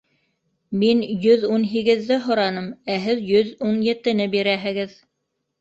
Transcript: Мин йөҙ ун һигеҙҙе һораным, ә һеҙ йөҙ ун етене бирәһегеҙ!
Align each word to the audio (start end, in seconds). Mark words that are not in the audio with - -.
Мин 0.83 1.03
йөҙ 1.15 1.43
ун 1.57 1.67
һигеҙҙе 1.73 2.17
һораным, 2.29 2.71
ә 2.95 2.97
һеҙ 3.07 3.21
йөҙ 3.35 3.53
ун 3.69 3.79
етене 3.89 4.29
бирәһегеҙ! 4.39 4.99